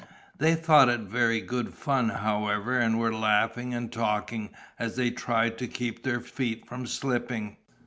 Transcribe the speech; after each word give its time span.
They 0.35 0.55
thought 0.55 0.89
it 0.89 1.01
very 1.01 1.41
good 1.41 1.75
fun, 1.75 2.09
however, 2.09 2.79
and 2.79 2.97
were 2.99 3.13
laughing 3.13 3.75
and 3.75 3.91
talking, 3.91 4.49
as 4.79 4.95
they 4.95 5.11
tried 5.11 5.59
to 5.59 5.67
keep 5.67 6.01
their 6.01 6.21
feet 6.21 6.65
from 6.67 6.87
slipping. 6.87 7.57